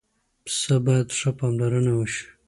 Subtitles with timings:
[0.45, 2.25] پسه باید ښه پاملرنه وشي.